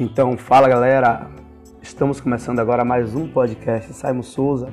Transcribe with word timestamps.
Então, 0.00 0.38
fala 0.38 0.68
galera, 0.68 1.26
estamos 1.82 2.20
começando 2.20 2.60
agora 2.60 2.84
mais 2.84 3.16
um 3.16 3.26
podcast 3.26 3.92
Simon 3.92 4.22
Souza 4.22 4.68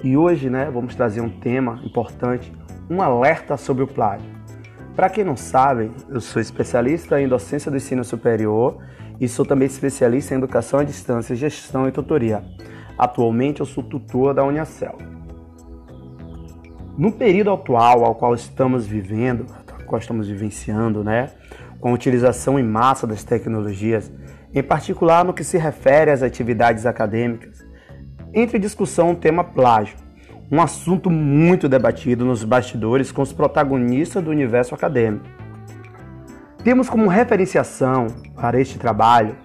e 0.00 0.16
hoje, 0.16 0.48
né, 0.48 0.70
vamos 0.72 0.94
trazer 0.94 1.20
um 1.20 1.28
tema 1.28 1.80
importante, 1.84 2.52
um 2.88 3.02
alerta 3.02 3.56
sobre 3.56 3.82
o 3.82 3.88
plágio. 3.88 4.30
Para 4.94 5.10
quem 5.10 5.24
não 5.24 5.36
sabe, 5.36 5.90
eu 6.08 6.20
sou 6.20 6.40
especialista 6.40 7.20
em 7.20 7.26
docência 7.26 7.68
do 7.68 7.78
ensino 7.78 8.04
superior 8.04 8.78
e 9.20 9.26
sou 9.26 9.44
também 9.44 9.66
especialista 9.66 10.34
em 10.34 10.38
educação 10.38 10.78
à 10.78 10.84
distância, 10.84 11.34
gestão 11.34 11.88
e 11.88 11.90
tutoria. 11.90 12.44
Atualmente 12.96 13.58
eu 13.58 13.66
sou 13.66 13.82
tutor 13.82 14.32
da 14.34 14.44
Unicel. 14.44 14.96
No 16.96 17.10
período 17.10 17.50
atual 17.50 18.04
ao 18.04 18.14
qual 18.14 18.36
estamos 18.36 18.86
vivendo, 18.86 19.46
qual 19.84 19.98
estamos 19.98 20.28
vivenciando, 20.28 21.02
né, 21.02 21.30
com 21.80 21.88
a 21.88 21.92
utilização 21.92 22.56
em 22.56 22.62
massa 22.62 23.04
das 23.04 23.24
tecnologias, 23.24 24.12
em 24.54 24.62
particular 24.62 25.24
no 25.24 25.32
que 25.32 25.44
se 25.44 25.58
refere 25.58 26.10
às 26.10 26.22
atividades 26.22 26.86
acadêmicas. 26.86 27.64
Entre 28.32 28.58
discussão 28.58 29.12
o 29.12 29.16
tema 29.16 29.44
plágio, 29.44 29.96
um 30.50 30.60
assunto 30.60 31.10
muito 31.10 31.68
debatido 31.68 32.24
nos 32.24 32.42
bastidores 32.42 33.12
com 33.12 33.22
os 33.22 33.32
protagonistas 33.32 34.22
do 34.22 34.30
universo 34.30 34.74
acadêmico. 34.74 35.26
Temos 36.64 36.90
como 36.90 37.08
referenciação 37.08 38.08
para 38.34 38.60
este 38.60 38.78
trabalho 38.78 39.36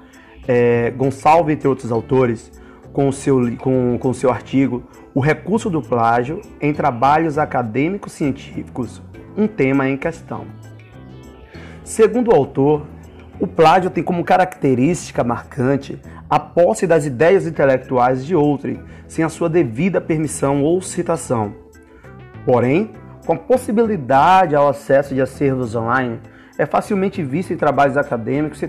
é, 0.48 0.92
Gonçalves, 0.92 1.56
entre 1.56 1.68
outros 1.68 1.92
autores, 1.92 2.52
com 2.92 3.12
seu, 3.12 3.56
com, 3.58 3.98
com 4.00 4.14
seu 4.14 4.30
artigo 4.30 4.84
O 5.14 5.20
Recurso 5.20 5.70
do 5.70 5.82
Plágio 5.82 6.42
em 6.60 6.74
Trabalhos 6.74 7.38
Acadêmicos 7.38 8.14
Científicos, 8.14 9.02
um 9.38 9.48
tema 9.48 9.88
em 9.88 9.98
questão. 9.98 10.46
Segundo 11.84 12.32
o 12.32 12.36
autor, 12.36 12.86
o 13.40 13.48
plágio 13.48 13.90
tem 13.90 14.04
como 14.04 14.24
característica 14.24 15.24
marcante 15.24 16.00
a 16.30 16.40
posse 16.40 16.88
das 16.88 17.06
ideias 17.06 17.46
intelectuais 17.46 18.26
de 18.26 18.36
outrem, 18.36 18.80
sem 19.08 19.24
a 19.24 19.30
sua 19.30 19.50
devida 19.50 20.02
permissão 20.02 20.64
ou 20.64 20.82
citação. 20.82 21.54
Porém, 22.46 22.92
com 23.26 23.34
a 23.34 23.38
possibilidade 23.38 24.56
ao 24.56 24.68
acesso 24.68 25.14
de 25.14 25.22
acervos 25.22 25.76
online, 25.76 26.20
é 26.58 26.66
facilmente 26.66 27.22
visto 27.22 27.52
em 27.52 27.58
trabalhos 27.58 27.98
acadêmicos 27.98 28.62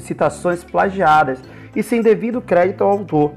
citações 0.00 0.62
plagiadas 0.62 1.40
e 1.74 1.82
sem 1.82 2.02
devido 2.02 2.40
crédito 2.40 2.84
ao 2.84 2.90
autor. 2.90 3.32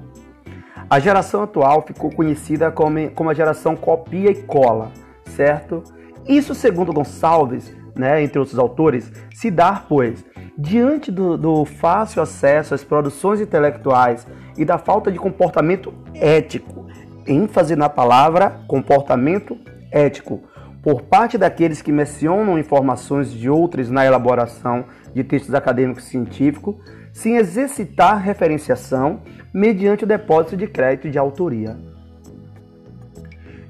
A 0.89 0.99
geração 0.99 1.43
atual 1.43 1.83
ficou 1.85 2.09
conhecida 2.11 2.71
como, 2.71 3.09
como 3.11 3.29
a 3.29 3.33
geração 3.33 3.75
copia 3.75 4.31
e 4.31 4.43
cola, 4.43 4.91
certo? 5.25 5.83
Isso, 6.27 6.53
segundo 6.53 6.93
Gonçalves, 6.93 7.75
né, 7.95 8.21
entre 8.21 8.39
outros 8.39 8.59
autores, 8.59 9.11
se 9.33 9.49
dá, 9.49 9.83
pois, 9.87 10.23
Diante 10.59 11.11
do, 11.11 11.37
do, 11.37 11.65
fácil 11.65 12.19
acesso 12.19 12.73
às 12.73 12.83
produções 12.83 13.39
intelectuais 13.39 14.25
e 14.57 14.65
da 14.65 14.79
falta 14.79 15.11
de 15.11 15.19
comportamento 15.19 15.93
ético, 16.15 16.87
ênfase 17.27 17.75
na 17.75 17.87
palavra 17.87 18.61
comportamento 18.67 19.55
ético, 19.91 20.41
por 20.81 21.03
parte 21.03 21.37
daqueles 21.37 21.83
que 21.83 21.91
mencionam 21.91 22.57
informações 22.57 23.31
de 23.31 23.47
outros 23.47 23.91
na 23.91 24.03
elaboração 24.03 24.85
de 25.13 25.23
textos 25.23 25.53
acadêmicos 25.53 26.05
científicos, 26.05 26.75
sem 27.13 27.35
exercitar 27.35 28.19
referenciação 28.19 29.21
mediante 29.53 30.05
o 30.05 30.07
depósito 30.07 30.57
de 30.57 30.65
crédito 30.65 31.07
de 31.07 31.19
autoria. 31.19 31.77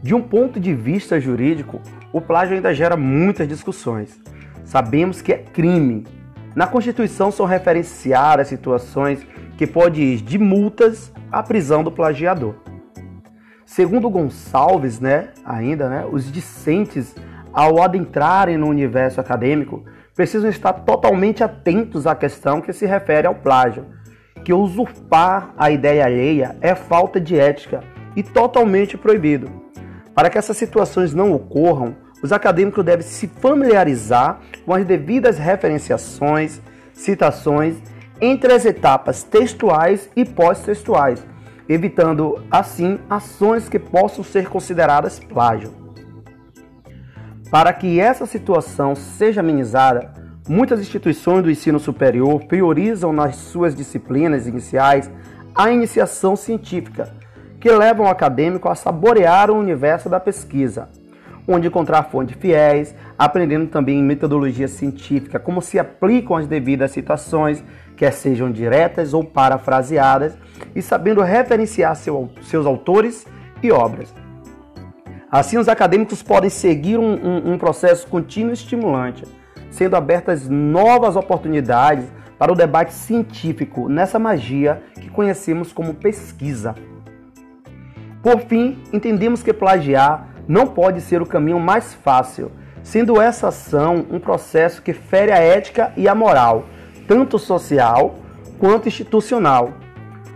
De 0.02 0.16
um 0.16 0.22
ponto 0.22 0.58
de 0.58 0.74
vista 0.74 1.20
jurídico, 1.20 1.82
o 2.14 2.22
plágio 2.22 2.56
ainda 2.56 2.74
gera 2.74 2.96
muitas 2.96 3.46
discussões. 3.46 4.18
Sabemos 4.64 5.22
que 5.22 5.34
é 5.34 5.38
crime 5.38 6.06
na 6.58 6.66
Constituição 6.66 7.30
são 7.30 7.46
referenciadas 7.46 8.48
situações 8.48 9.24
que 9.60 9.68
podem 9.68 10.02
ir 10.06 10.22
de 10.24 10.40
multas 10.40 11.14
à 11.32 11.44
prisão 11.44 11.84
do 11.84 11.92
plagiador. 11.92 12.56
Segundo 13.64 14.10
Gonçalves, 14.10 15.00
né, 15.00 15.30
ainda, 15.46 15.88
né, 15.88 16.04
os 16.12 16.32
discentes, 16.32 17.16
ao 17.54 17.80
adentrarem 17.80 18.58
no 18.58 18.66
universo 18.66 19.22
acadêmico, 19.22 19.86
precisam 20.16 20.50
estar 20.50 20.74
totalmente 20.74 21.44
atentos 21.44 22.08
à 22.08 22.16
questão 22.16 22.60
que 22.60 22.74
se 22.74 22.88
refere 22.88 23.28
ao 23.28 23.36
plágio, 23.36 23.86
que 24.44 24.52
usurpar 24.52 25.54
a 25.56 25.70
ideia 25.70 26.06
alheia 26.06 26.58
é 26.60 26.74
falta 26.74 27.22
de 27.22 27.40
ética 27.40 27.84
e 28.16 28.24
totalmente 28.24 28.98
proibido. 28.98 29.48
Para 30.16 30.28
que 30.28 30.40
essas 30.40 30.58
situações 30.58 31.14
não 31.14 31.32
ocorram, 31.34 31.96
os 32.22 32.32
acadêmicos 32.32 32.84
devem 32.84 33.06
se 33.06 33.28
familiarizar 33.28 34.40
com 34.66 34.74
as 34.74 34.86
devidas 34.86 35.38
referenciações, 35.38 36.62
citações 36.94 37.76
entre 38.20 38.52
as 38.52 38.66
etapas 38.66 39.24
textuais 39.24 40.10
e 40.16 40.26
pós-textuais, 40.26 41.24
evitando 41.70 42.44
assim 42.50 43.00
ações 43.10 43.70
que 43.70 43.78
possam 43.78 44.24
ser 44.24 44.50
consideradas 44.50 45.20
plágio. 45.20 45.72
Para 47.52 47.72
que 47.72 48.00
essa 48.00 48.26
situação 48.26 48.96
seja 48.96 49.42
amenizada, 49.42 50.12
muitas 50.50 50.80
instituições 50.80 51.44
do 51.44 51.52
ensino 51.52 51.80
superior 51.80 52.44
priorizam 52.46 53.14
nas 53.14 53.36
suas 53.36 53.76
disciplinas 53.76 54.48
iniciais 54.48 55.10
a 55.56 55.72
iniciação 55.72 56.36
científica, 56.36 57.14
que 57.60 57.72
levam 57.72 58.06
o 58.06 58.10
acadêmico 58.10 58.68
a 58.68 58.76
saborear 58.76 59.50
o 59.50 59.58
universo 59.58 60.10
da 60.10 60.20
pesquisa, 60.20 60.90
onde 61.48 61.68
encontrar 61.68 62.04
fontes 62.04 62.36
fiéis, 62.38 62.94
aprendendo 63.18 63.68
também 63.68 64.04
metodologia 64.04 64.68
científica, 64.68 65.40
como 65.40 65.62
se 65.62 65.80
aplicam 65.80 66.36
as 66.36 66.46
devidas 66.46 66.92
citações, 66.92 67.64
quer 67.96 68.12
sejam 68.12 68.52
diretas 68.52 69.14
ou 69.14 69.24
parafraseadas, 69.24 70.38
e 70.76 70.82
sabendo 70.82 71.22
referenciar 71.22 71.96
seu, 71.96 72.30
seus 72.44 72.66
autores 72.66 73.26
e 73.64 73.72
obras. 73.72 74.14
Assim, 75.32 75.58
os 75.58 75.68
acadêmicos 75.68 76.22
podem 76.22 76.50
seguir 76.50 76.98
um, 76.98 77.14
um, 77.14 77.54
um 77.54 77.58
processo 77.58 78.08
contínuo 78.08 78.52
e 78.52 78.54
estimulante, 78.54 79.24
sendo 79.70 79.96
abertas 79.96 80.50
novas 80.50 81.16
oportunidades 81.16 82.06
para 82.38 82.52
o 82.52 82.56
debate 82.56 82.94
científico 82.94 83.90
nessa 83.90 84.20
magia 84.20 84.84
que 84.96 85.10
conhecemos 85.10 85.74
como 85.74 85.94
pesquisa. 85.94 86.76
Por 88.22 88.42
fim, 88.42 88.78
entendemos 88.94 89.42
que 89.42 89.54
plagiar 89.54 90.28
não 90.48 90.68
pode 90.68 91.02
ser 91.02 91.22
o 91.22 91.26
caminho 91.26 91.60
mais 91.60 91.94
fácil, 91.94 92.52
sendo 92.82 93.22
essa 93.22 93.50
ação 93.50 94.06
um 94.10 94.20
processo 94.20 94.82
que 94.82 94.94
fere 94.94 95.32
a 95.32 95.40
ética 95.40 95.92
e 95.98 96.08
a 96.08 96.16
moral, 96.16 96.66
tanto 97.08 97.38
social 97.38 98.16
quanto 98.58 98.88
institucional. 98.88 99.74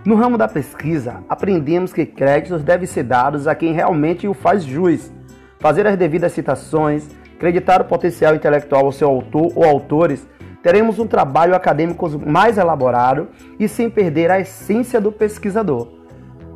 No 0.04 0.16
ramo 0.16 0.38
da 0.38 0.48
pesquisa, 0.48 1.24
aprendemos 1.30 1.94
que 1.94 2.06
créditos 2.06 2.64
devem 2.64 2.88
ser 2.88 3.04
dados 3.04 3.48
a 3.48 3.56
quem 3.56 3.72
realmente 3.72 4.28
o 4.28 4.34
faz 4.34 4.64
jus, 4.64 5.12
fazer 5.60 5.86
as 5.86 5.96
devidas 5.96 6.34
citações, 6.34 7.08
acreditar 7.36 7.82
o 7.82 7.86
potencial 7.86 8.36
intelectual 8.36 8.86
ao 8.86 8.92
seu 8.92 9.08
autor 9.08 9.52
ou 9.56 9.64
autores, 9.64 10.28
teremos 10.62 11.00
um 11.00 11.08
trabalho 11.08 11.56
acadêmico 11.56 12.08
mais 12.20 12.58
elaborado 12.58 13.30
e 13.60 13.68
sem 13.68 13.90
perder 13.90 14.30
a 14.30 14.40
essência 14.40 15.00
do 15.00 15.12
pesquisador. 15.12 15.88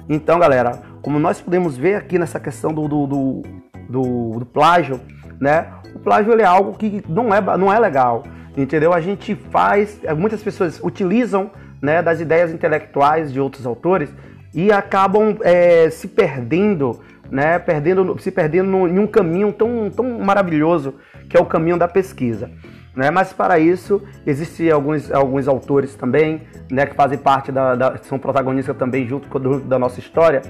Então, 0.07 0.39
galera, 0.39 0.81
como 1.05 1.19
nós 1.19 1.39
podemos 1.39 1.77
ver 1.77 1.93
aqui 1.93 2.17
nessa 2.17 2.39
questão 2.39 2.73
do, 2.73 2.87
do, 2.87 3.05
do, 3.05 3.43
do, 3.87 4.39
do 4.39 4.45
plágio, 4.47 4.99
né? 5.39 5.67
O 5.93 5.99
plágio 5.99 6.33
é 6.33 6.43
algo 6.43 6.75
que 6.75 7.03
não 7.07 7.31
é, 7.31 7.39
não 7.39 7.71
é 7.71 7.77
legal, 7.77 8.23
entendeu? 8.57 8.91
A 8.91 8.99
gente 8.99 9.35
faz, 9.35 9.99
muitas 10.17 10.41
pessoas 10.41 10.81
utilizam 10.83 11.51
né, 11.79 12.01
das 12.01 12.19
ideias 12.19 12.51
intelectuais 12.51 13.31
de 13.31 13.39
outros 13.39 13.67
autores 13.67 14.11
e 14.51 14.71
acabam 14.71 15.37
é, 15.41 15.91
se 15.91 16.07
perdendo, 16.07 16.99
né, 17.29 17.59
perdendo, 17.59 18.17
se 18.19 18.31
perdendo 18.31 18.87
em 18.87 18.97
um 18.97 19.05
caminho 19.05 19.53
tão, 19.53 19.91
tão 19.91 20.19
maravilhoso 20.21 20.95
que 21.29 21.37
é 21.37 21.39
o 21.39 21.45
caminho 21.45 21.77
da 21.77 21.87
pesquisa. 21.87 22.49
Né? 22.95 23.11
Mas 23.11 23.31
para 23.31 23.59
isso 23.59 24.01
existem 24.25 24.71
alguns, 24.71 25.11
alguns 25.11 25.47
autores 25.47 25.93
também, 25.93 26.41
né, 26.71 26.87
que 26.87 26.95
fazem 26.95 27.19
parte 27.19 27.51
da, 27.51 27.75
da 27.75 27.97
são 27.97 28.17
protagonistas 28.17 28.75
também 28.75 29.07
junto 29.07 29.27
com 29.27 29.39
da 29.59 29.77
nossa 29.77 29.99
história, 29.99 30.41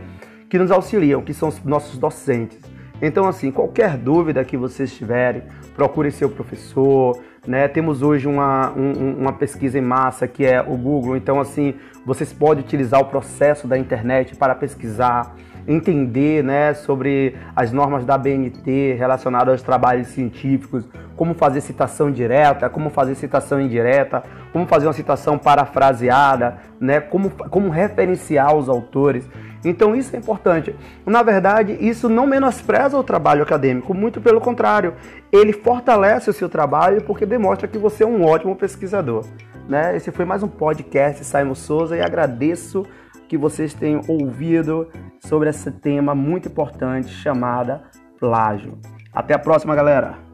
que 0.55 0.59
nos 0.59 0.71
auxiliam, 0.71 1.21
que 1.21 1.33
são 1.33 1.49
os 1.49 1.61
nossos 1.65 1.97
docentes. 1.97 2.57
Então, 3.01 3.27
assim, 3.27 3.51
qualquer 3.51 3.97
dúvida 3.97 4.41
que 4.45 4.55
vocês 4.55 4.95
tiverem, 4.95 5.43
procure 5.75 6.09
seu 6.11 6.29
professor, 6.29 7.21
né? 7.45 7.67
Temos 7.67 8.01
hoje 8.01 8.25
uma, 8.25 8.71
um, 8.71 9.17
uma 9.19 9.33
pesquisa 9.33 9.77
em 9.77 9.81
massa 9.81 10.29
que 10.29 10.45
é 10.45 10.61
o 10.61 10.77
Google, 10.77 11.17
então, 11.17 11.41
assim, 11.41 11.73
vocês 12.05 12.31
podem 12.31 12.63
utilizar 12.63 13.01
o 13.01 13.05
processo 13.05 13.67
da 13.67 13.77
internet 13.77 14.33
para 14.37 14.55
pesquisar, 14.55 15.35
entender 15.67 16.41
né, 16.41 16.73
sobre 16.73 17.35
as 17.53 17.73
normas 17.73 18.05
da 18.05 18.17
BNT 18.17 18.93
relacionadas 18.97 19.51
aos 19.51 19.61
trabalhos 19.61 20.07
científicos, 20.07 20.87
como 21.17 21.33
fazer 21.33 21.59
citação 21.59 22.09
direta, 22.09 22.69
como 22.69 22.89
fazer 22.89 23.15
citação 23.15 23.59
indireta, 23.59 24.23
como 24.53 24.65
fazer 24.67 24.87
uma 24.87 24.93
citação 24.93 25.37
parafraseada, 25.37 26.59
né, 26.79 27.01
como, 27.01 27.29
como 27.29 27.69
referenciar 27.69 28.55
os 28.55 28.69
autores. 28.69 29.27
Então 29.65 29.95
isso 29.95 30.15
é 30.15 30.19
importante. 30.19 30.75
Na 31.05 31.23
verdade, 31.23 31.77
isso 31.79 32.07
não 32.07 32.27
menospreza 32.27 32.97
o 32.97 33.03
trabalho 33.03 33.43
acadêmico, 33.43 33.93
muito 33.93 34.21
pelo 34.21 34.39
contrário, 34.39 34.93
ele 35.31 35.51
fortalece 35.51 36.29
o 36.29 36.33
seu 36.33 36.47
trabalho 36.47 37.03
porque 37.03 37.25
demonstra 37.25 37.67
que 37.67 37.77
você 37.77 38.03
é 38.03 38.07
um 38.07 38.23
ótimo 38.23 38.55
pesquisador. 38.55 39.25
Né? 39.67 39.97
Esse 39.97 40.11
foi 40.11 40.25
mais 40.25 40.43
um 40.43 40.47
podcast 40.47 41.25
Simon 41.25 41.55
Souza 41.55 41.97
e 41.97 42.01
agradeço 42.01 42.85
que 43.27 43.37
vocês 43.37 43.73
tenham 43.73 44.01
ouvido 44.07 44.87
sobre 45.19 45.49
esse 45.49 45.71
tema 45.71 46.13
muito 46.13 46.47
importante 46.47 47.09
chamada 47.09 47.83
plágio. 48.19 48.77
Até 49.11 49.33
a 49.33 49.39
próxima, 49.39 49.75
galera! 49.75 50.24